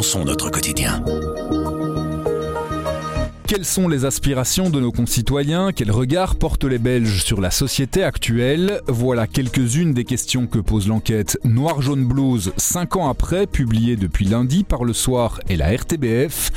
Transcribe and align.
notre 0.00 0.48
quotidien. 0.48 1.04
Quelles 3.46 3.66
sont 3.66 3.86
les 3.86 4.06
aspirations 4.06 4.70
de 4.70 4.80
nos 4.80 4.92
concitoyens? 4.92 5.72
Quel 5.72 5.90
regard 5.90 6.36
portent 6.36 6.64
les 6.64 6.78
Belges 6.78 7.22
sur 7.22 7.40
la 7.42 7.50
société 7.50 8.02
actuelle? 8.02 8.80
Voilà 8.86 9.26
quelques-unes 9.26 9.92
des 9.92 10.04
questions 10.04 10.46
que 10.46 10.58
pose 10.58 10.88
l'enquête 10.88 11.38
Noir 11.44 11.82
Jaune 11.82 12.06
Blues 12.06 12.52
5 12.56 12.96
ans 12.96 13.10
après, 13.10 13.46
publiée 13.46 13.96
depuis 13.96 14.24
lundi 14.24 14.64
par 14.64 14.84
le 14.84 14.94
soir 14.94 15.38
et 15.50 15.56
la 15.56 15.70
RTBF. 15.76 16.50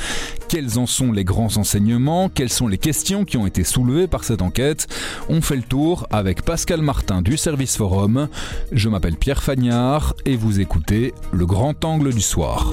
Quels 0.48 0.78
en 0.78 0.86
sont 0.86 1.12
les 1.12 1.24
grands 1.24 1.56
enseignements? 1.58 2.30
Quelles 2.30 2.48
sont 2.48 2.68
les 2.68 2.78
questions 2.78 3.26
qui 3.26 3.36
ont 3.36 3.46
été 3.46 3.62
soulevées 3.62 4.06
par 4.06 4.24
cette 4.24 4.40
enquête? 4.40 4.86
On 5.28 5.42
fait 5.42 5.56
le 5.56 5.62
tour 5.62 6.06
avec 6.10 6.42
Pascal 6.42 6.80
Martin 6.80 7.20
du 7.20 7.36
Service 7.36 7.76
Forum. 7.76 8.28
Je 8.72 8.88
m'appelle 8.88 9.16
Pierre 9.16 9.42
Fagnard 9.42 10.14
et 10.24 10.36
vous 10.36 10.60
écoutez 10.60 11.12
Le 11.32 11.44
Grand 11.44 11.84
Angle 11.84 12.14
du 12.14 12.22
Soir. 12.22 12.70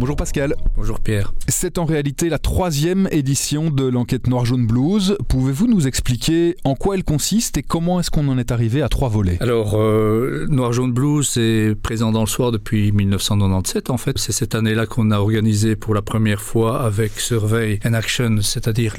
Bonjour 0.00 0.16
Pascal. 0.16 0.54
Bonjour 0.78 0.98
Pierre. 0.98 1.34
C'est 1.46 1.76
en 1.76 1.84
réalité 1.84 2.30
la 2.30 2.38
troisième 2.38 3.06
édition 3.12 3.68
de 3.68 3.84
l'enquête 3.84 4.28
Noir 4.28 4.46
Jaune 4.46 4.66
Blues. 4.66 5.18
Pouvez-vous 5.28 5.66
nous 5.66 5.86
expliquer 5.86 6.56
en 6.64 6.74
quoi 6.74 6.94
elle 6.94 7.04
consiste 7.04 7.58
et 7.58 7.62
comment 7.62 8.00
est-ce 8.00 8.10
qu'on 8.10 8.26
en 8.28 8.38
est 8.38 8.50
arrivé 8.50 8.80
à 8.80 8.88
trois 8.88 9.10
volets? 9.10 9.36
Alors, 9.40 9.74
euh, 9.74 10.46
Noir 10.48 10.72
Jaune 10.72 10.92
Blues 10.92 11.36
est 11.36 11.74
présent 11.74 12.12
dans 12.12 12.22
le 12.22 12.26
soir 12.26 12.50
depuis 12.50 12.92
1997. 12.92 13.90
En 13.90 13.98
fait, 13.98 14.16
c'est 14.16 14.32
cette 14.32 14.54
année-là 14.54 14.86
qu'on 14.86 15.10
a 15.10 15.18
organisé 15.18 15.76
pour 15.76 15.92
la 15.92 16.00
première 16.00 16.40
fois 16.40 16.80
avec 16.80 17.20
Survey 17.20 17.78
and 17.84 17.92
Action, 17.92 18.38
c'est-à-dire 18.40 18.94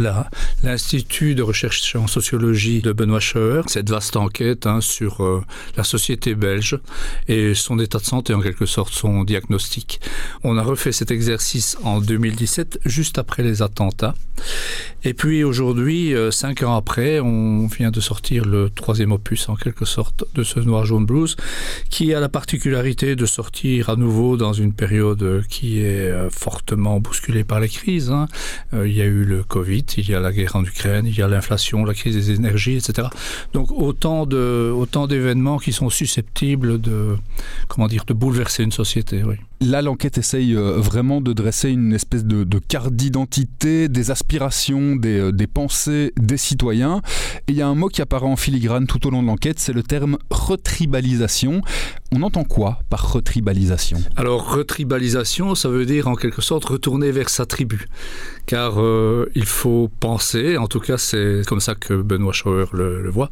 l'Institut 0.63 1.33
de 1.33 1.41
recherche 1.41 1.95
en 1.95 2.05
sociologie 2.05 2.81
de 2.81 2.91
Benoît 2.91 3.19
Schauer, 3.19 3.63
cette 3.65 3.89
vaste 3.89 4.17
enquête 4.17 4.67
hein, 4.67 4.81
sur 4.81 5.23
euh, 5.23 5.43
la 5.77 5.83
société 5.83 6.35
belge 6.35 6.79
et 7.27 7.55
son 7.55 7.79
état 7.79 7.97
de 7.97 8.05
santé, 8.05 8.35
en 8.35 8.41
quelque 8.41 8.67
sorte, 8.67 8.93
son 8.93 9.23
diagnostic. 9.23 9.99
On 10.43 10.59
a 10.59 10.61
refait 10.61 10.90
cet 10.91 11.11
exercice 11.11 11.77
en 11.83 12.01
2017, 12.01 12.79
juste 12.85 13.17
après 13.17 13.43
les 13.43 13.61
attentats. 13.61 14.15
Et 15.03 15.13
puis 15.13 15.43
aujourd'hui, 15.43 16.13
euh, 16.13 16.29
cinq 16.31 16.63
ans 16.63 16.75
après, 16.75 17.19
on 17.19 17.67
vient 17.67 17.91
de 17.91 17.99
sortir 17.99 18.45
le 18.45 18.69
troisième 18.69 19.11
opus, 19.11 19.49
en 19.49 19.55
quelque 19.55 19.85
sorte, 19.85 20.25
de 20.35 20.43
ce 20.43 20.59
Noir 20.59 20.85
Jaune 20.85 21.05
Blues, 21.05 21.35
qui 21.89 22.13
a 22.13 22.19
la 22.19 22.29
particularité 22.29 23.15
de 23.15 23.25
sortir 23.25 23.89
à 23.89 23.95
nouveau 23.95 24.37
dans 24.37 24.53
une 24.53 24.73
période 24.73 25.43
qui 25.49 25.79
est 25.79 26.09
euh, 26.09 26.29
fortement 26.29 26.99
bousculée 26.99 27.43
par 27.43 27.59
les 27.59 27.69
crises. 27.69 28.11
Hein. 28.11 28.27
Euh, 28.73 28.87
il 28.87 28.95
y 28.95 29.01
a 29.01 29.05
eu 29.05 29.23
le 29.23 29.43
Covid, 29.43 29.85
il 29.97 30.09
y 30.09 30.13
a 30.13 30.19
la 30.19 30.31
guerre 30.31 30.55
en 30.55 30.63
Ukraine, 30.63 31.05
il 31.07 31.17
y 31.17 31.21
a 31.21 31.27
l'inflation, 31.27 31.83
la 31.83 31.93
crise 31.93 32.15
des 32.15 32.31
énergies, 32.31 32.77
etc. 32.77 33.07
Donc 33.53 33.71
autant 33.71 34.25
de 34.25 34.71
autant 34.75 35.07
d'événements 35.07 35.57
qui 35.57 35.73
sont 35.73 35.89
susceptibles 35.89 36.79
de 36.79 37.17
comment 37.67 37.87
dire 37.87 38.05
de 38.05 38.13
bouleverser 38.13 38.63
une 38.63 38.71
société. 38.71 39.23
Oui. 39.23 39.35
Là, 39.61 39.83
l'enquête 39.83 40.17
essaye 40.17 40.55
vraiment 40.55 41.21
de 41.21 41.33
dresser 41.33 41.69
une 41.69 41.93
espèce 41.93 42.25
de, 42.25 42.43
de 42.43 42.57
carte 42.57 42.95
d'identité, 42.95 43.89
des 43.89 44.09
aspirations, 44.09 44.95
des, 44.95 45.19
euh, 45.19 45.31
des, 45.31 45.45
pensées 45.45 46.13
des 46.19 46.37
citoyens. 46.37 47.01
Et 47.47 47.51
il 47.51 47.55
y 47.55 47.61
a 47.61 47.67
un 47.67 47.75
mot 47.75 47.87
qui 47.87 48.01
apparaît 48.01 48.25
en 48.25 48.35
filigrane 48.35 48.87
tout 48.87 49.05
au 49.05 49.11
long 49.11 49.21
de 49.21 49.27
l'enquête, 49.27 49.59
c'est 49.59 49.73
le 49.73 49.83
terme 49.83 50.17
retribalisation. 50.31 51.61
On 52.13 52.23
entend 52.23 52.43
quoi 52.43 52.79
par 52.89 53.13
retribalisation? 53.13 53.97
Alors, 54.17 54.53
retribalisation, 54.53 55.55
ça 55.55 55.69
veut 55.69 55.85
dire 55.85 56.09
en 56.09 56.15
quelque 56.15 56.41
sorte 56.41 56.65
retourner 56.65 57.09
vers 57.09 57.29
sa 57.29 57.45
tribu. 57.45 57.87
Car 58.47 58.81
euh, 58.81 59.31
il 59.33 59.45
faut 59.45 59.89
penser, 60.01 60.57
en 60.57 60.67
tout 60.67 60.81
cas 60.81 60.97
c'est 60.97 61.43
comme 61.47 61.61
ça 61.61 61.73
que 61.73 61.93
Benoît 61.93 62.33
Schauer 62.33 62.65
le, 62.73 63.09
voit, 63.09 63.29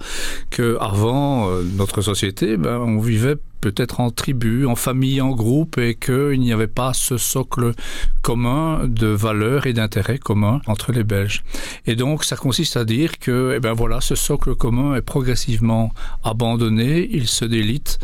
qu'avant 0.49 1.49
euh, 1.49 1.61
notre 1.75 2.01
société, 2.01 2.55
ben, 2.55 2.77
on 2.77 2.99
vivait 2.99 3.35
peut-être 3.61 3.99
en 3.99 4.11
tribu, 4.11 4.65
en 4.65 4.75
famille, 4.75 5.21
en 5.21 5.31
groupe, 5.31 5.77
et 5.77 5.95
qu'il 5.95 6.39
n'y 6.39 6.53
avait 6.53 6.67
pas 6.67 6.93
ce 6.93 7.17
socle 7.17 7.73
commun 8.21 8.87
de 8.87 9.07
valeurs 9.07 9.67
et 9.67 9.73
d'intérêts 9.73 10.17
communs 10.17 10.61
entre 10.67 10.91
les 10.91 11.03
Belges. 11.03 11.43
Et 11.85 11.95
donc, 11.95 12.23
ça 12.23 12.35
consiste 12.35 12.77
à 12.77 12.85
dire 12.85 13.19
que, 13.19 13.53
eh 13.55 13.59
ben 13.59 13.73
voilà, 13.73 14.01
ce 14.01 14.15
socle 14.15 14.55
commun 14.55 14.95
est 14.95 15.01
progressivement 15.01 15.93
abandonné, 16.23 17.09
il 17.11 17.27
se 17.27 17.45
délite, 17.45 17.99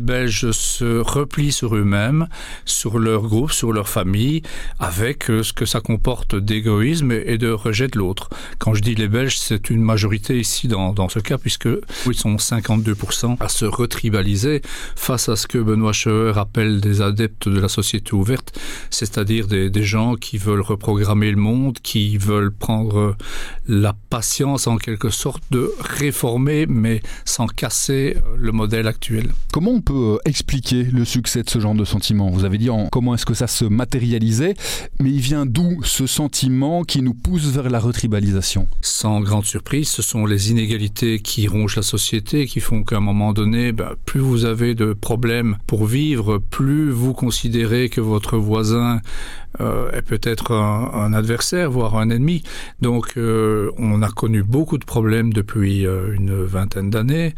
Belges 0.00 0.50
se 0.50 1.00
replient 1.00 1.52
sur 1.52 1.76
eux-mêmes, 1.76 2.28
sur 2.64 2.98
leur 2.98 3.22
groupe, 3.22 3.52
sur 3.52 3.72
leur 3.72 3.88
famille, 3.88 4.42
avec 4.78 5.24
ce 5.24 5.52
que 5.52 5.66
ça 5.66 5.80
comporte 5.80 6.34
d'égoïsme 6.34 7.12
et 7.12 7.38
de 7.38 7.50
rejet 7.50 7.88
de 7.88 7.98
l'autre. 7.98 8.30
Quand 8.58 8.74
je 8.74 8.82
dis 8.82 8.94
les 8.94 9.08
Belges, 9.08 9.38
c'est 9.38 9.70
une 9.70 9.82
majorité 9.82 10.38
ici 10.38 10.68
dans, 10.68 10.92
dans 10.92 11.08
ce 11.08 11.18
cas, 11.18 11.38
puisque 11.38 11.68
ils 12.06 12.14
sont 12.14 12.36
52% 12.36 13.36
à 13.40 13.48
se 13.48 13.64
retribaliser 13.64 14.62
face 14.96 15.28
à 15.28 15.36
ce 15.36 15.46
que 15.46 15.58
Benoît 15.58 15.92
Scheuer 15.92 16.32
appelle 16.36 16.80
des 16.80 17.00
adeptes 17.00 17.48
de 17.48 17.60
la 17.60 17.68
société 17.68 18.14
ouverte, 18.14 18.58
c'est-à-dire 18.90 19.46
des, 19.46 19.70
des 19.70 19.82
gens 19.82 20.14
qui 20.16 20.38
veulent 20.38 20.60
reprogrammer 20.60 21.30
le 21.30 21.36
monde, 21.36 21.78
qui 21.82 22.18
veulent 22.18 22.52
prendre 22.52 23.16
la 23.66 23.94
patience 24.10 24.66
en 24.66 24.76
quelque 24.76 25.10
sorte 25.10 25.42
de 25.50 25.70
réformer, 25.80 26.66
mais 26.66 27.02
sans 27.24 27.46
casser 27.46 28.16
le 28.36 28.52
modèle 28.52 28.86
actuel. 28.86 29.30
Comment 29.52 29.72
on 29.72 29.80
peut 29.80 29.89
expliquer 30.24 30.84
le 30.84 31.04
succès 31.04 31.42
de 31.42 31.50
ce 31.50 31.58
genre 31.58 31.74
de 31.74 31.84
sentiment 31.84 32.30
Vous 32.30 32.44
avez 32.44 32.58
dit 32.58 32.70
en, 32.70 32.88
comment 32.88 33.14
est-ce 33.14 33.26
que 33.26 33.34
ça 33.34 33.46
se 33.46 33.64
matérialisait, 33.64 34.54
mais 34.98 35.10
il 35.10 35.20
vient 35.20 35.46
d'où 35.46 35.82
ce 35.84 36.06
sentiment 36.06 36.82
qui 36.82 37.02
nous 37.02 37.14
pousse 37.14 37.46
vers 37.46 37.70
la 37.70 37.78
retribalisation? 37.78 38.68
Sans 38.80 39.20
grande 39.20 39.44
surprise, 39.44 39.88
ce 39.88 40.02
sont 40.02 40.26
les 40.26 40.50
inégalités 40.50 41.20
qui 41.20 41.48
rongent 41.48 41.76
la 41.76 41.82
société, 41.82 42.46
qui 42.46 42.60
font 42.60 42.82
qu'à 42.82 42.96
un 42.96 43.00
moment 43.00 43.32
donné, 43.32 43.72
ben, 43.72 43.90
plus 44.06 44.20
vous 44.20 44.44
avez 44.44 44.74
de 44.74 44.92
problèmes 44.92 45.56
pour 45.66 45.86
vivre, 45.86 46.38
plus 46.38 46.90
vous 46.90 47.12
considérez 47.12 47.88
que 47.88 48.00
votre 48.00 48.36
voisin 48.36 49.00
euh, 49.60 49.90
est 49.92 50.02
peut-être 50.02 50.52
un, 50.52 51.12
adversaire, 51.12 51.70
voire 51.70 51.96
un 51.96 52.10
ennemi. 52.10 52.42
Donc 52.80 53.14
euh, 53.16 53.70
on 53.78 54.02
a 54.02 54.08
connu 54.08 54.42
beaucoup 54.42 54.78
de 54.78 54.84
problèmes 54.84 55.32
depuis 55.32 55.86
euh, 55.86 56.14
une 56.14 56.44
vingtaine 56.44 56.90
d'années. 56.90 57.34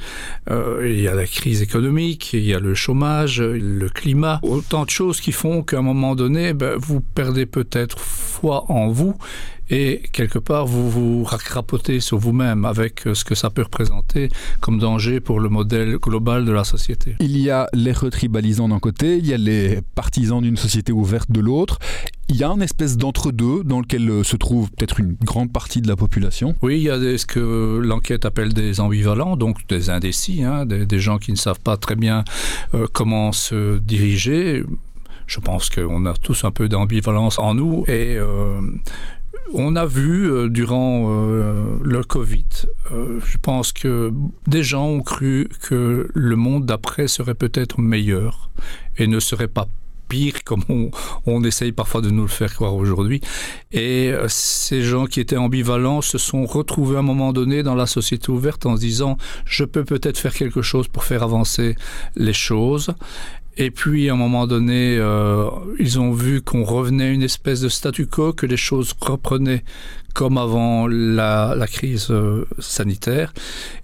Euh, 0.50 0.86
il 0.88 1.00
y 1.00 1.08
a 1.08 1.14
la 1.14 1.26
crise 1.26 1.62
économique, 1.62 2.34
il 2.42 2.48
y 2.48 2.54
a 2.54 2.58
le 2.58 2.74
chômage, 2.74 3.40
le 3.40 3.88
climat, 3.88 4.40
autant 4.42 4.84
de 4.84 4.90
choses 4.90 5.20
qui 5.20 5.30
font 5.30 5.62
qu'à 5.62 5.78
un 5.78 5.82
moment 5.82 6.16
donné, 6.16 6.54
ben, 6.54 6.76
vous 6.76 7.00
perdez 7.00 7.46
peut-être 7.46 7.98
foi 8.00 8.64
en 8.68 8.88
vous 8.88 9.14
et 9.70 10.02
quelque 10.12 10.38
part 10.38 10.66
vous 10.66 10.90
vous 10.90 11.24
racrapotez 11.24 12.00
sur 12.00 12.18
vous-même 12.18 12.64
avec 12.64 13.04
ce 13.14 13.24
que 13.24 13.34
ça 13.34 13.48
peut 13.48 13.62
représenter 13.62 14.28
comme 14.60 14.78
danger 14.78 15.20
pour 15.20 15.40
le 15.40 15.48
modèle 15.48 15.96
global 15.98 16.44
de 16.44 16.52
la 16.52 16.64
société. 16.64 17.16
Il 17.20 17.38
y 17.38 17.48
a 17.48 17.68
les 17.72 17.92
retribalisants 17.92 18.68
d'un 18.68 18.80
côté, 18.80 19.16
il 19.16 19.26
y 19.26 19.32
a 19.32 19.38
les 19.38 19.78
partisans 19.94 20.42
d'une 20.42 20.56
société 20.56 20.92
ouverte 20.92 21.30
de 21.30 21.40
l'autre. 21.40 21.78
Il 22.32 22.38
y 22.38 22.44
a 22.44 22.48
une 22.48 22.62
espèce 22.62 22.96
d'entre-deux 22.96 23.62
dans 23.62 23.80
lequel 23.80 24.24
se 24.24 24.36
trouve 24.36 24.70
peut-être 24.70 25.00
une 25.00 25.16
grande 25.22 25.52
partie 25.52 25.82
de 25.82 25.88
la 25.88 25.96
population. 25.96 26.56
Oui, 26.62 26.78
il 26.78 26.84
y 26.84 26.88
a 26.88 27.18
ce 27.18 27.26
que 27.26 27.78
l'enquête 27.84 28.24
appelle 28.24 28.54
des 28.54 28.80
ambivalents, 28.80 29.36
donc 29.36 29.66
des 29.68 29.90
indécis, 29.90 30.42
hein, 30.42 30.64
des, 30.64 30.98
gens 30.98 31.18
qui 31.18 31.30
ne 31.32 31.36
savent 31.36 31.60
pas 31.60 31.76
très 31.76 31.94
bien 31.94 32.24
euh, 32.72 32.86
comment 32.90 33.32
se 33.32 33.76
diriger. 33.80 34.64
Je 35.26 35.40
pense 35.40 35.68
qu'on 35.68 36.06
a 36.06 36.14
tous 36.14 36.44
un 36.44 36.50
peu 36.50 36.70
d'ambivalence 36.70 37.38
en 37.38 37.52
nous 37.52 37.84
et 37.86 38.16
euh, 38.16 38.62
on 39.52 39.76
a 39.76 39.84
vu 39.84 40.30
euh, 40.30 40.48
durant 40.48 41.06
euh, 41.08 41.78
le 41.82 42.02
Covid, 42.02 42.44
euh, 42.92 43.20
je 43.24 43.38
pense 43.38 43.72
que 43.72 44.12
des 44.46 44.62
gens 44.62 44.86
ont 44.86 45.02
cru 45.02 45.48
que 45.60 46.08
le 46.14 46.36
monde 46.36 46.64
d'après 46.64 47.08
serait 47.08 47.34
peut-être 47.34 47.80
meilleur 47.80 48.50
et 48.96 49.06
ne 49.06 49.20
serait 49.20 49.48
pas 49.48 49.68
comme 50.44 50.62
on, 50.68 50.90
on 51.26 51.42
essaye 51.44 51.72
parfois 51.72 52.00
de 52.00 52.10
nous 52.10 52.22
le 52.22 52.28
faire 52.28 52.52
croire 52.52 52.74
aujourd'hui. 52.74 53.20
Et 53.72 54.10
euh, 54.12 54.26
ces 54.28 54.82
gens 54.82 55.06
qui 55.06 55.20
étaient 55.20 55.36
ambivalents 55.36 56.02
se 56.02 56.18
sont 56.18 56.44
retrouvés 56.46 56.96
à 56.96 57.00
un 57.00 57.02
moment 57.02 57.32
donné 57.32 57.62
dans 57.62 57.74
la 57.74 57.86
société 57.86 58.30
ouverte 58.30 58.66
en 58.66 58.76
se 58.76 58.80
disant 58.80 59.16
je 59.44 59.64
peux 59.64 59.84
peut-être 59.84 60.18
faire 60.18 60.34
quelque 60.34 60.62
chose 60.62 60.88
pour 60.88 61.04
faire 61.04 61.22
avancer 61.22 61.76
les 62.16 62.32
choses. 62.32 62.94
Et 63.56 63.70
puis 63.70 64.08
à 64.08 64.14
un 64.14 64.16
moment 64.16 64.46
donné 64.46 64.96
euh, 64.98 65.48
ils 65.78 66.00
ont 66.00 66.12
vu 66.12 66.40
qu'on 66.40 66.64
revenait 66.64 67.04
à 67.04 67.10
une 67.10 67.22
espèce 67.22 67.60
de 67.60 67.68
statu 67.68 68.06
quo 68.06 68.32
que 68.32 68.46
les 68.46 68.56
choses 68.56 68.94
reprenaient 69.00 69.62
comme 70.14 70.38
avant 70.38 70.86
la, 70.86 71.54
la 71.56 71.66
crise 71.66 72.08
euh, 72.10 72.46
sanitaire. 72.58 73.32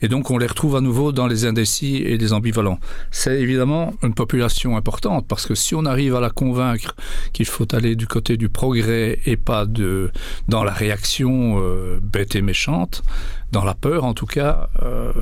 Et 0.03 0.09
donc 0.09 0.31
on 0.31 0.39
les 0.39 0.47
retrouve 0.47 0.77
à 0.77 0.81
nouveau 0.81 1.13
dans 1.13 1.27
les 1.27 1.47
indécis 1.47 1.97
et 1.97 2.19
les 2.19 2.33
ambivalents. 2.33 2.79
C'est 3.11 3.41
évidemment 3.41 3.95
une 4.03 4.15
population 4.15 4.77
importante 4.77 5.27
parce 5.27 5.47
que 5.47 5.55
si 5.55 5.75
on 5.75 5.85
arrive 5.85 6.15
à 6.15 6.21
la 6.21 6.31
convaincre 6.31 6.95
qu'il 7.33 7.47
faut 7.47 7.75
aller 7.75 7.97
du 7.97 8.07
côté 8.07 8.37
du 8.37 8.49
progrès 8.49 9.19
et 9.27 9.37
pas 9.37 9.67
de 9.67 10.11
dans 10.49 10.65
la 10.65 10.73
réaction 10.73 11.61
euh, 11.61 11.99
bête 12.03 12.37
et 12.37 12.43
méchante 12.43 13.03
dans 13.53 13.65
la 13.65 13.75
peur 13.75 14.05
en 14.05 14.15
tout 14.15 14.27
cas 14.27 14.69
euh, 14.83 15.13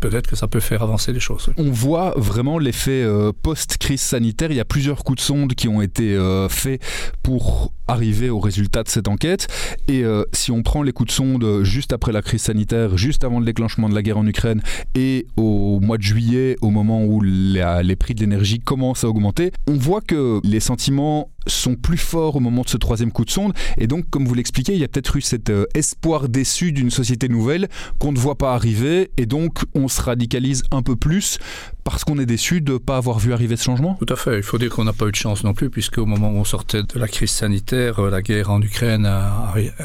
peut-être 0.00 0.26
que 0.26 0.36
ça 0.36 0.48
peut 0.48 0.60
faire 0.60 0.82
avancer 0.82 1.12
les 1.12 1.20
choses. 1.20 1.50
On 1.56 1.70
voit 1.70 2.14
vraiment 2.16 2.58
l'effet 2.58 3.02
euh, 3.02 3.32
post-crise 3.42 4.00
sanitaire. 4.00 4.50
Il 4.50 4.56
y 4.56 4.60
a 4.60 4.64
plusieurs 4.64 5.04
coups 5.04 5.18
de 5.18 5.22
sonde 5.22 5.54
qui 5.54 5.68
ont 5.68 5.82
été 5.82 6.14
euh, 6.16 6.48
faits 6.48 6.82
pour 7.22 7.72
arriver 7.86 8.30
au 8.30 8.40
résultat 8.40 8.82
de 8.82 8.88
cette 8.88 9.08
enquête. 9.08 9.48
Et 9.88 10.04
euh, 10.04 10.24
si 10.32 10.50
on 10.50 10.62
prend 10.62 10.82
les 10.82 10.92
coups 10.92 11.08
de 11.08 11.12
sonde 11.12 11.62
juste 11.62 11.92
après 11.92 12.12
la 12.12 12.22
crise 12.22 12.42
sanitaire, 12.42 12.96
juste 12.96 13.24
avant 13.24 13.38
le 13.38 13.44
déclenchement 13.44 13.88
de 13.88 13.94
la 13.94 14.02
guerre 14.02 14.18
en 14.18 14.26
Ukraine 14.26 14.62
et 14.94 15.26
au 15.36 15.80
mois 15.80 15.98
de 15.98 16.02
juillet, 16.02 16.56
au 16.60 16.70
moment 16.70 17.04
où 17.04 17.20
les 17.20 17.96
prix 17.96 18.14
de 18.14 18.20
l'énergie 18.20 18.60
commencent 18.60 19.04
à 19.04 19.08
augmenter, 19.08 19.52
on 19.66 19.74
voit 19.74 20.00
que 20.00 20.40
les 20.44 20.60
sentiments 20.60 21.30
sont 21.46 21.74
plus 21.74 21.98
forts 21.98 22.36
au 22.36 22.40
moment 22.40 22.62
de 22.62 22.68
ce 22.68 22.76
troisième 22.76 23.12
coup 23.12 23.24
de 23.24 23.30
sonde. 23.30 23.52
Et 23.78 23.86
donc, 23.86 24.08
comme 24.10 24.26
vous 24.26 24.34
l'expliquez, 24.34 24.72
il 24.72 24.78
y 24.78 24.84
a 24.84 24.88
peut-être 24.88 25.16
eu 25.16 25.20
cet 25.20 25.52
espoir 25.74 26.28
déçu 26.28 26.72
d'une 26.72 26.90
société 26.90 27.28
nouvelle 27.28 27.68
qu'on 27.98 28.12
ne 28.12 28.18
voit 28.18 28.36
pas 28.36 28.54
arriver. 28.54 29.10
Et 29.16 29.26
donc, 29.26 29.60
on 29.74 29.88
se 29.88 30.00
radicalise 30.00 30.62
un 30.70 30.82
peu 30.82 30.96
plus 30.96 31.38
parce 31.84 32.04
qu'on 32.04 32.18
est 32.18 32.26
déçu 32.26 32.60
de 32.60 32.74
ne 32.74 32.78
pas 32.78 32.96
avoir 32.96 33.18
vu 33.18 33.32
arriver 33.32 33.56
ce 33.56 33.64
changement 33.64 33.96
Tout 33.98 34.12
à 34.12 34.16
fait. 34.16 34.36
Il 34.36 34.42
faut 34.42 34.58
dire 34.58 34.70
qu'on 34.70 34.84
n'a 34.84 34.92
pas 34.92 35.06
eu 35.06 35.10
de 35.10 35.16
chance 35.16 35.44
non 35.44 35.54
plus, 35.54 35.70
puisque 35.70 35.98
au 35.98 36.06
moment 36.06 36.30
où 36.30 36.36
on 36.36 36.44
sortait 36.44 36.82
de 36.82 36.98
la 36.98 37.08
crise 37.08 37.30
sanitaire, 37.30 37.98
euh, 37.98 38.10
la 38.10 38.22
guerre 38.22 38.50
en 38.50 38.60
Ukraine 38.62 39.10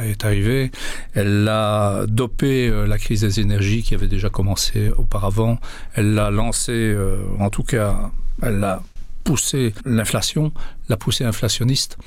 est 0.03 0.23
arrivée. 0.23 0.71
Elle 1.13 1.47
a 1.47 2.05
dopé 2.07 2.67
euh, 2.67 2.85
la 2.85 2.97
crise 2.97 3.21
des 3.21 3.39
énergies 3.39 3.83
qui 3.83 3.95
avait 3.95 4.07
déjà 4.07 4.29
commencé 4.29 4.91
auparavant. 4.97 5.57
Elle 5.93 6.13
l'a 6.13 6.29
lancé, 6.31 6.71
euh, 6.73 7.23
en 7.39 7.49
tout 7.49 7.63
cas, 7.63 8.11
elle 8.41 8.59
l'a 8.59 8.81
poussé 9.25 9.73
l'inflation, 9.83 10.53
la 10.87 10.95
poussée 10.95 11.25
inflationniste. 11.25 11.97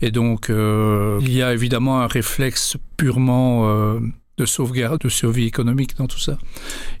Et 0.00 0.10
donc, 0.10 0.48
il 0.48 1.32
y 1.32 1.42
a 1.42 1.52
évidemment 1.52 2.00
un 2.00 2.06
réflexe 2.06 2.76
purement 2.96 4.00
de 4.38 4.46
sauvegarde, 4.46 5.00
de 5.00 5.08
survie 5.08 5.46
économique 5.46 5.96
dans 5.96 6.06
tout 6.06 6.18
ça. 6.18 6.38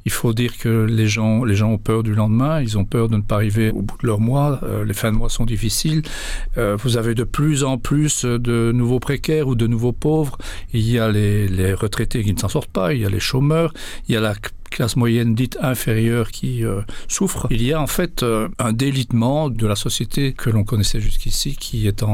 Il 0.04 0.12
faut 0.12 0.32
dire 0.32 0.58
que 0.58 0.84
les 0.84 1.06
gens, 1.06 1.44
les 1.44 1.54
gens 1.54 1.70
ont 1.70 1.78
peur 1.78 2.02
du 2.02 2.14
lendemain, 2.14 2.60
ils 2.60 2.76
ont 2.76 2.84
peur 2.84 3.08
de 3.08 3.16
ne 3.16 3.22
pas 3.22 3.36
arriver 3.36 3.70
au 3.70 3.80
bout 3.80 3.96
de 4.02 4.06
leur 4.06 4.20
mois, 4.20 4.60
euh, 4.64 4.84
les 4.84 4.94
fins 4.94 5.12
de 5.12 5.16
mois 5.16 5.30
sont 5.30 5.46
difficiles, 5.46 6.02
euh, 6.58 6.76
vous 6.76 6.96
avez 6.96 7.14
de 7.14 7.24
plus 7.24 7.62
en 7.64 7.78
plus 7.78 8.24
de 8.24 8.72
nouveaux 8.72 8.98
précaires 8.98 9.46
ou 9.46 9.54
de 9.54 9.66
nouveaux 9.66 9.92
pauvres, 9.92 10.36
il 10.72 10.90
y 10.90 10.98
a 10.98 11.10
les, 11.10 11.48
les 11.48 11.72
retraités 11.72 12.24
qui 12.24 12.34
ne 12.34 12.38
s'en 12.38 12.48
sortent 12.48 12.72
pas, 12.72 12.92
il 12.92 13.00
y 13.00 13.06
a 13.06 13.10
les 13.10 13.20
chômeurs, 13.20 13.72
il 14.08 14.14
y 14.14 14.18
a 14.18 14.20
la 14.20 14.34
classe 14.78 14.94
moyenne 14.94 15.34
dite 15.34 15.58
inférieure 15.60 16.30
qui 16.30 16.64
euh, 16.64 16.82
souffre, 17.08 17.48
il 17.50 17.64
y 17.64 17.72
a 17.72 17.82
en 17.82 17.88
fait 17.88 18.22
euh, 18.22 18.46
un 18.60 18.72
délitement 18.72 19.50
de 19.50 19.66
la 19.66 19.74
société 19.74 20.34
que 20.34 20.50
l'on 20.50 20.62
connaissait 20.62 21.00
jusqu'ici 21.00 21.56
qui 21.56 21.88
est 21.88 22.04
en, 22.04 22.08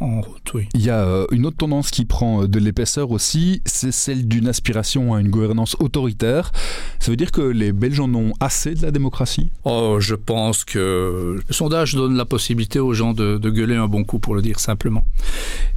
en, 0.00 0.20
route. 0.20 0.52
Oui. 0.52 0.66
Il 0.74 0.82
y 0.82 0.90
a 0.90 1.04
euh, 1.04 1.26
une 1.30 1.46
autre 1.46 1.58
tendance 1.58 1.92
qui 1.92 2.04
prend 2.04 2.46
de 2.46 2.58
l'épaisseur 2.58 3.12
aussi, 3.12 3.62
c'est 3.66 3.92
celle 3.92 4.26
d'une 4.26 4.48
aspiration 4.48 5.14
à 5.14 5.20
une 5.20 5.30
gouvernance 5.30 5.76
autoritaire. 5.78 6.50
Ça 6.98 7.12
veut 7.12 7.16
dire 7.16 7.30
que 7.30 7.40
les 7.40 7.70
Belges 7.70 8.00
en 8.00 8.12
ont 8.16 8.32
assez 8.40 8.74
de 8.74 8.82
la 8.82 8.90
démocratie? 8.90 9.50
Oh, 9.64 9.98
je 10.00 10.16
pense 10.16 10.64
que 10.64 11.36
le 11.46 11.54
sondage 11.54 11.94
donne 11.94 12.16
la 12.16 12.24
possibilité 12.24 12.80
aux 12.80 12.94
gens 12.94 13.12
de, 13.12 13.38
de 13.38 13.50
gueuler 13.50 13.76
un 13.76 13.86
bon 13.86 14.02
coup, 14.02 14.18
pour 14.18 14.34
le 14.34 14.42
dire 14.42 14.58
simplement. 14.58 15.04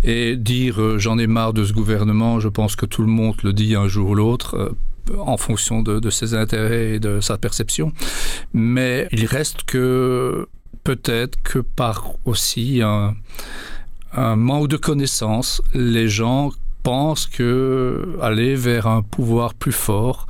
Et 0.04 0.36
dire 0.38 0.98
j'en 0.98 1.20
ai 1.20 1.28
marre 1.28 1.54
de 1.54 1.64
ce 1.64 1.74
gouvernement, 1.74 2.40
je 2.40 2.50
pense 2.50 2.76
que 2.76 2.88
tout 2.88 3.04
le 3.04 3.10
monde 3.10 3.36
le 3.44 3.54
dit 3.54 3.76
un 3.76 3.88
jour 3.88 4.10
ou 4.10 4.16
l'autre 4.16 4.74
en 5.18 5.38
fonction 5.38 5.82
de, 5.82 6.10
ses 6.10 6.34
intérêts 6.34 6.96
et 6.96 7.00
de 7.00 7.22
sa 7.22 7.38
perception. 7.38 7.92
Mais 8.54 9.08
il 9.12 9.26
reste 9.26 9.64
que 9.64 10.48
peut-être 10.84 11.42
que 11.44 11.60
par 11.60 12.14
aussi 12.26 12.82
un 12.82 14.36
manque 14.36 14.68
de 14.68 14.78
connaissances, 14.78 15.62
les 15.74 16.08
gens 16.08 16.52
pensent 16.86 17.26
que 17.26 18.16
aller 18.22 18.56
vers 18.56 18.86
un 18.86 19.02
pouvoir 19.02 19.56
plus 19.56 19.72
fort 19.72 20.28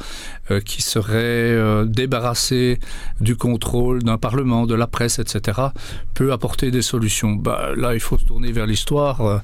euh, 0.52 0.62
qui 0.62 0.82
serait 0.82 1.16
euh, 1.18 1.86
débarrassé 1.86 2.80
du 3.20 3.36
contrôle 3.36 4.04
d'un 4.04 4.18
parlement, 4.18 4.66
de 4.68 4.76
la 4.76 4.88
presse, 4.88 5.18
etc., 5.18 5.60
peut 6.14 6.32
apporter 6.32 6.70
des 6.70 6.84
solutions. 6.84 7.32
Bah, 7.32 7.72
là, 7.76 7.96
il 7.96 8.00
faut 8.00 8.20
se 8.20 8.26
tourner 8.26 8.52
vers 8.52 8.68
l'histoire 8.68 9.42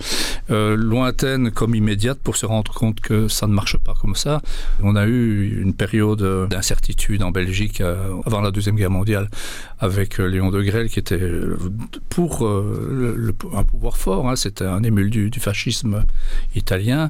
euh, 0.52 0.76
lointaine 0.78 1.52
comme 1.52 1.74
immédiate 1.76 2.20
pour 2.20 2.38
se 2.38 2.46
rendre 2.46 2.72
compte 2.72 3.02
que 3.02 3.28
ça 3.28 3.48
ne 3.48 3.52
marche 3.52 3.78
pas 3.78 3.96
comme 4.00 4.16
ça. 4.16 4.42
On 4.84 4.96
a 4.96 5.06
eu 5.06 5.60
une 5.62 5.74
période 5.74 6.48
d'incertitude 6.50 7.24
en 7.24 7.32
Belgique 7.32 7.82
avant 8.26 8.42
la 8.42 8.52
Deuxième 8.52 8.76
Guerre 8.76 8.92
mondiale 8.92 9.30
avec 9.80 10.20
Léon 10.20 10.52
de 10.52 10.62
Grelle 10.62 10.88
qui 10.88 11.00
était 11.00 11.20
pour 12.10 12.48
un 12.48 13.64
pouvoir 13.64 13.98
fort. 13.98 14.38
C'était 14.38 14.66
un 14.66 14.84
émule 14.84 15.10
du 15.10 15.40
fascisme 15.40 16.06
italien 16.56 17.01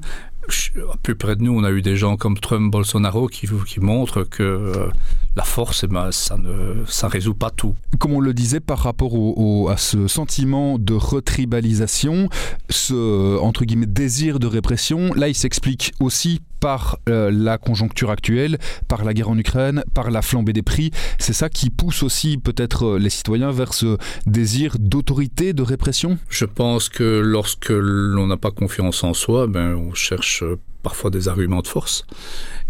plus 1.04 1.16
près 1.16 1.36
de 1.36 1.44
nous, 1.44 1.54
on 1.54 1.64
a 1.64 1.72
eu 1.72 1.82
des 1.82 1.96
gens 1.96 2.18
comme 2.18 2.38
Trump, 2.38 2.72
Bolsonaro 2.72 3.28
qui, 3.28 3.48
montrent 3.80 4.24
que 4.24 4.44
euh, 4.44 4.90
la 5.36 5.44
force, 5.44 5.84
eh 5.84 5.88
ben, 5.88 6.12
ça 6.12 6.38
ne 6.38 7.08
résout 7.08 7.34
pas 7.34 7.50
tout. 7.50 7.76
Comme 8.00 8.14
on 8.14 8.20
le 8.20 8.34
disait 8.34 8.60
par 8.60 8.80
rapport 8.80 9.14
au, 9.14 9.70
à 9.70 9.78
ce 9.78 10.08
sentiment 10.08 10.78
de 10.80 10.94
retribalisation, 10.94 12.30
ce 12.70 13.40
entre 13.40 13.66
guillemets 13.66 13.86
désir 13.86 14.40
de 14.40 14.48
répression, 14.48 15.14
là 15.14 15.28
il 15.28 15.36
s'explique 15.36 15.94
aussi 16.00 16.42
par 16.62 17.00
euh, 17.10 17.30
la 17.34 17.58
conjoncture 17.58 18.10
actuelle, 18.12 18.58
par 18.88 19.04
la 19.04 19.14
guerre 19.14 19.30
en 19.30 19.38
Ukraine, 19.38 19.84
par 19.94 20.12
la 20.12 20.22
flambée 20.22 20.54
des 20.54 20.62
prix. 20.62 20.92
C'est 21.20 21.34
ça 21.34 21.50
qui 21.50 21.70
pousse 21.70 22.04
aussi 22.04 22.38
peut-être 22.38 22.86
euh, 22.86 23.00
les 23.00 23.10
citoyens 23.10 23.52
vers 23.52 23.74
ce 23.74 23.98
désir 24.26 24.78
d'autorité, 24.80 25.52
de 25.52 25.64
répression? 25.64 26.18
Je 26.30 26.46
pense 26.46 26.88
que 26.88 27.20
lorsque 27.20 27.70
l'on 27.70 28.28
n'a 28.28 28.38
pas 28.38 28.52
confiance 28.52 29.04
en 29.04 29.14
soi, 29.14 29.48
ben, 29.48 29.76
on 29.76 29.94
cherche 29.94 30.44
parfois 30.84 31.10
des 31.10 31.28
arguments 31.28 31.62
de 31.62 31.68
force 31.68 32.06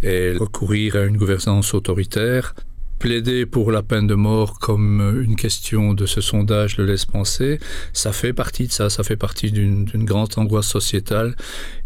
et 0.01 0.33
recourir 0.38 0.95
à 0.95 1.03
une 1.03 1.17
gouvernance 1.17 1.73
autoritaire 1.73 2.55
plaider 3.01 3.47
pour 3.47 3.71
la 3.71 3.81
peine 3.81 4.05
de 4.05 4.13
mort 4.13 4.59
comme 4.59 5.23
une 5.25 5.35
question 5.35 5.95
de 5.95 6.05
ce 6.05 6.21
sondage 6.21 6.77
le 6.77 6.85
laisse 6.85 7.05
penser 7.05 7.59
ça 7.93 8.11
fait 8.13 8.31
partie 8.31 8.67
de 8.67 8.71
ça 8.71 8.91
ça 8.91 9.03
fait 9.03 9.15
partie 9.15 9.51
d'une 9.51 10.05
grande 10.05 10.31
angoisse 10.38 10.67
sociétale 10.67 11.35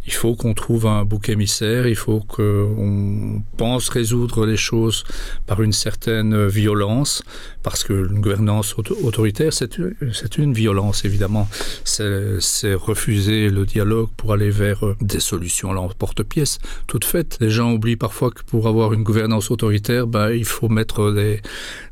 il 0.08 0.14
faut 0.14 0.36
qu'on 0.36 0.54
trouve 0.54 0.88
un 0.88 1.04
bouc 1.04 1.30
émissaire 1.30 1.88
il 1.88 1.96
faut 1.96 2.20
qu'on 2.20 3.42
pense 3.58 3.90
résoudre 3.90 4.46
les 4.46 4.58
choses 4.58 5.04
par 5.48 5.62
une 5.62 5.74
certaine 5.74 6.48
violence 6.48 7.24
parce 7.64 7.84
que 7.84 7.94
une 7.94 8.22
gouvernance 8.22 8.76
autoritaire 8.78 9.54
c'est 9.54 10.38
une 10.38 10.54
violence 10.54 11.06
évidemment 11.06 11.48
c'est 11.84 12.74
refuser 12.74 13.50
le 13.50 13.66
dialogue 13.66 14.10
pour 14.18 14.34
aller 14.34 14.50
vers 14.50 14.84
des 15.02 15.20
solutions 15.20 15.72
à 15.72 15.74
l'emporte-pièce 15.74 16.60
toute 16.88 17.06
faite 17.06 17.38
les 17.40 17.50
gens 17.50 17.74
oublient 17.74 17.96
parfois 17.96 18.32
que 18.32 18.44
pour 18.44 18.68
avoir 18.68 18.94
une 18.94 19.04
gouvernance 19.04 19.52
autoritaire 19.52 20.08
ben, 20.08 20.32
il 20.32 20.46
faut 20.46 20.70
mettre 20.70 21.12
des, 21.12 21.42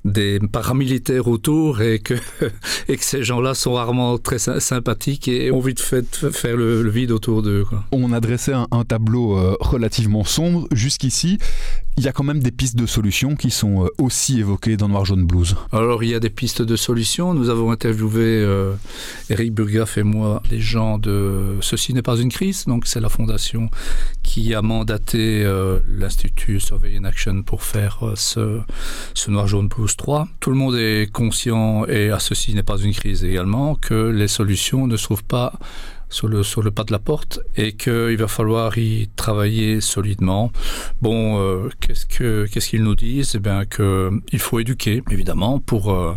des 0.05 0.39
paramilitaires 0.39 1.27
autour 1.27 1.81
et 1.81 1.99
que, 1.99 2.13
et 2.87 2.97
que 2.97 3.03
ces 3.03 3.23
gens-là 3.23 3.53
sont 3.53 3.73
rarement 3.73 4.17
très 4.17 4.39
sympathiques 4.39 5.27
et 5.27 5.51
ont 5.51 5.61
de 5.61 5.79
fait, 5.79 6.31
faire 6.31 6.57
le, 6.57 6.89
vide 6.89 7.11
autour 7.11 7.41
d'eux. 7.41 7.65
A 8.11 8.19
dressé 8.19 8.51
un, 8.53 8.83
tableau 8.83 9.37
euh, 9.37 9.55
relativement 9.59 10.23
sombre 10.23 10.67
jusqu'ici. 10.71 11.37
Il 11.95 12.03
y 12.03 12.07
a 12.07 12.11
quand 12.11 12.23
même 12.23 12.39
des 12.39 12.51
pistes 12.51 12.75
de 12.75 12.87
solutions 12.87 13.35
qui 13.35 13.51
sont 13.51 13.85
euh, 13.85 13.87
aussi 13.99 14.39
évoquées 14.39 14.77
dans 14.77 14.89
Noir 14.89 15.05
Jaune 15.05 15.25
Blues. 15.25 15.55
Alors 15.71 16.03
il 16.03 16.09
y 16.09 16.15
a 16.15 16.19
des 16.19 16.31
pistes 16.31 16.61
de 16.61 16.75
solutions. 16.75 17.33
Nous 17.33 17.49
avons 17.49 17.71
interviewé 17.71 18.23
euh, 18.23 18.73
Eric 19.29 19.53
Burgaff 19.53 19.97
et 19.97 20.03
moi 20.03 20.41
les 20.49 20.59
gens 20.59 20.97
de 20.97 21.57
Ceci 21.61 21.93
n'est 21.93 22.01
pas 22.01 22.17
une 22.17 22.29
crise. 22.29 22.65
Donc 22.65 22.87
c'est 22.87 22.99
la 22.99 23.09
fondation 23.09 23.69
qui 24.23 24.53
a 24.55 24.61
mandaté 24.61 25.45
l'Institut 25.87 26.59
Surveillance 26.59 27.05
Action 27.05 27.43
pour 27.43 27.63
faire 27.63 28.13
ce, 28.15 28.59
ce 29.13 29.31
Noir 29.31 29.47
Jaune 29.47 29.67
Blues 29.67 29.95
3. 29.95 30.27
Tout 30.39 30.49
le 30.49 30.55
monde 30.55 30.75
est 30.75 31.11
conscient 31.11 31.85
et 31.85 32.09
à 32.09 32.19
ceci 32.19 32.53
n'est 32.55 32.63
pas 32.63 32.77
une 32.77 32.93
crise 32.93 33.23
également 33.23 33.75
que 33.75 34.09
les 34.09 34.27
solutions 34.27 34.87
ne 34.87 34.97
se 34.97 35.03
trouvent 35.03 35.23
pas 35.23 35.53
sur 36.13 36.27
le, 36.27 36.43
sur 36.43 36.61
le 36.61 36.71
pas 36.71 36.83
de 36.83 36.91
la 36.91 36.99
porte 36.99 37.39
et 37.57 37.73
qu'il 37.73 38.17
va 38.17 38.27
falloir 38.27 38.77
y 38.77 39.09
travailler 39.15 39.81
solidement. 39.81 40.51
Bon, 41.01 41.39
euh, 41.39 41.69
qu'est-ce 41.79 42.05
qu'ils 42.05 42.47
qu 42.49 42.59
qu 42.59 42.79
nous 42.79 42.95
disent? 42.95 43.33
Eh 43.35 43.39
bien 43.39 43.65
qu'il 43.65 44.39
faut 44.39 44.59
éduquer, 44.59 45.01
évidemment, 45.09 45.59
pour, 45.59 45.91
euh, 45.91 46.15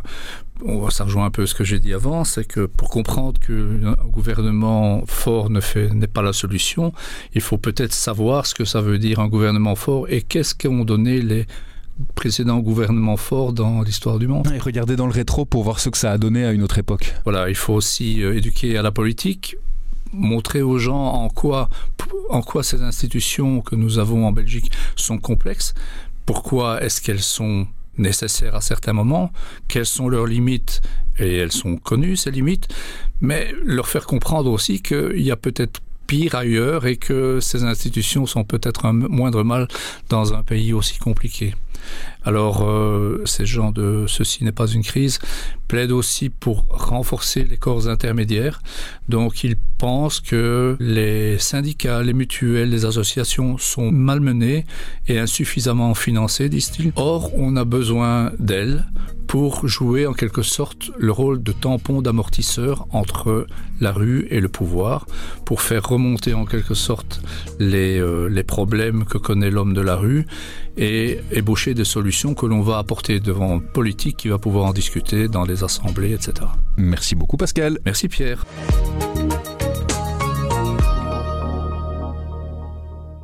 ça 0.91 1.05
rejoint 1.05 1.25
un 1.25 1.31
peu 1.31 1.47
ce 1.47 1.55
que 1.55 1.65
j'ai 1.65 1.79
dit 1.79 1.95
avant, 1.95 2.25
c'est 2.25 2.47
que 2.47 2.67
pour 2.67 2.91
comprendre 2.91 3.41
qu'un 3.41 3.95
gouvernement 4.11 5.03
fort 5.07 5.49
ne 5.49 5.61
fait 5.61 5.89
n'est 5.95 6.07
pas 6.07 6.23
la 6.23 6.35
solution, 6.35 6.93
il 7.35 7.41
faut 7.41 7.59
peut-être 7.59 7.95
savoir 7.95 8.47
ce 8.47 8.55
que 8.55 8.67
ça 8.67 8.83
veut 8.83 8.99
dire 8.99 9.19
un 9.21 9.29
gouvernement 9.29 9.77
fort 9.77 10.07
et 10.11 10.21
qu'est-ce 10.21 10.55
qu'ont 10.55 10.85
donné 10.85 11.23
les 11.23 11.47
précédent 12.15 12.59
gouvernement 12.59 13.17
fort 13.17 13.55
dans 13.55 13.81
l'histoire 13.81 14.19
du 14.19 14.29
monde. 14.29 14.53
Et 14.55 14.59
regarder 14.59 14.97
dans 14.97 15.07
le 15.07 15.13
rétro 15.13 15.47
pour 15.47 15.63
voir 15.63 15.81
ce 15.81 15.89
que 15.89 15.97
ça 15.97 16.13
a 16.13 16.19
donné 16.19 16.45
à 16.45 16.53
une 16.53 16.63
autre 16.63 16.77
époque. 16.77 17.15
Voilà 17.25 17.49
il 17.49 17.55
faut 17.55 17.73
aussi 17.73 18.23
euh, 18.23 18.37
éduquer 18.37 18.77
à 18.77 18.83
la 18.83 18.91
politique 18.91 19.57
montrer 20.17 20.63
aux 20.63 20.79
gens 20.79 21.05
en 21.13 21.29
quoi 21.29 21.69
en 22.31 22.43
quoi 22.43 22.63
ces 22.63 22.83
institutions 22.83 23.61
que 23.61 23.77
nous 23.77 23.99
avons 23.99 24.27
en 24.27 24.33
Belgique 24.33 24.71
sont 24.97 25.19
complexes 25.19 25.75
pourquoi 26.25 26.83
est-ce 26.83 27.01
qu'elles 27.01 27.23
sont 27.23 27.67
nécessaires 27.99 28.55
à 28.55 28.61
certains 28.61 28.93
moments 28.93 29.31
quelles 29.69 29.87
sont 29.87 30.09
leurs 30.09 30.27
limites 30.27 30.81
et 31.19 31.37
elles 31.37 31.53
sont 31.53 31.77
connues 31.77 32.17
ces 32.17 32.31
limites 32.31 32.69
mais 33.21 33.53
leur 33.65 33.89
faire 33.89 34.07
comprendre 34.07 34.51
aussi 34.51 34.83
qu'il 34.83 35.23
y 35.23 35.31
a 35.31 35.37
peut-être 35.37 35.81
pire 36.07 36.35
ailleurs 36.35 36.87
et 36.87 36.97
que 36.97 37.41
ces 37.41 37.65
institutions 37.65 38.27
sont 38.27 38.45
peut-être 38.45 38.87
un 38.87 38.93
moindre 38.93 39.43
mal 39.43 39.69
dans 40.09 40.35
un 40.35 40.43
pays 40.43 40.73
aussi 40.73 40.99
compliqué. 40.99 41.55
Alors, 42.25 42.65
euh, 42.65 43.23
ces 43.25 43.47
gens 43.47 43.71
de 43.71 44.07
ceci 44.09 44.43
n'est 44.43 44.53
pas 44.53 44.67
une 44.67 44.83
crise 44.83 45.21
plaident 45.69 45.93
aussi 45.93 46.29
pour 46.29 46.65
renforcer 46.69 47.45
les 47.45 47.57
corps 47.57 47.89
intermédiaires. 47.89 48.61
Donc, 49.09 49.45
ils 49.45 49.57
pensent 49.79 50.21
que 50.21 50.77
les 50.81 51.39
syndicats, 51.39 52.03
les 52.03 52.13
mutuelles, 52.13 52.71
les 52.71 52.85
associations 52.85 53.59
sont 53.59 53.93
malmenés 53.93 54.65
et 55.07 55.19
insuffisamment 55.19 55.95
financés, 55.95 56.49
disent-ils. 56.49 56.93
Or, 56.97 57.33
on 57.37 57.57
a 57.57 57.65
besoin 57.65 58.33
d'elles 58.39 58.85
pour 59.27 59.67
jouer 59.67 60.07
en 60.07 60.13
quelque 60.13 60.43
sorte 60.43 60.91
le 60.97 61.13
rôle 61.13 61.43
de 61.43 61.53
tampon 61.53 62.03
d'amortisseur 62.03 62.87
entre 62.91 63.47
la 63.81 63.93
rue 63.93 64.27
et 64.31 64.41
le 64.41 64.49
pouvoir, 64.49 65.07
pour 65.45 65.63
faire 65.63 65.87
remonter 65.87 66.35
en 66.35 66.45
quelque 66.45 66.75
sorte 66.75 67.21
les, 67.59 67.99
euh, 67.99 68.29
les 68.29 68.45
problèmes 68.45 69.05
que 69.05 69.19
connaît 69.19 69.51
l'homme 69.51 69.75
de 69.75 69.81
la 69.81 69.97
rue 69.97 70.27
et 70.77 71.21
ébaucher 71.33 71.75
des 71.75 71.85
solutions 71.85 72.35
que 72.35 72.47
l'on 72.47 72.61
va 72.61 72.79
apporter 72.79 73.21
devant 73.21 73.59
politique 73.59 74.17
qui 74.17 74.29
va 74.29 74.39
pouvoir 74.39 74.67
en 74.67 74.73
discuter 74.73 75.29
dans 75.29 75.45
les 75.45 75.65
assemblées, 75.65 76.13
etc. 76.13 76.49
Merci 76.77 77.15
beaucoup 77.15 77.37
Pascal. 77.37 77.79
Merci 77.85 78.09
Pierre. 78.09 78.45